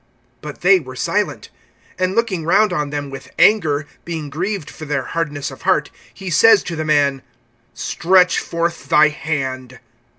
But 0.41 0.61
they 0.61 0.79
were 0.79 0.95
silent. 0.95 1.49
(5)And 1.99 2.15
looking 2.15 2.43
round 2.43 2.73
on 2.73 2.89
them 2.89 3.11
with 3.11 3.29
anger, 3.37 3.85
being 4.03 4.31
grieved 4.31 4.67
for 4.67 4.85
their 4.85 5.03
hardness 5.03 5.51
of 5.51 5.61
heart, 5.61 5.91
he 6.11 6.31
says 6.31 6.63
to 6.63 6.75
the 6.75 6.83
man: 6.83 7.21
Stretch 7.75 8.39
forth 8.39 8.89
thy 8.89 9.09
hand. 9.09 9.79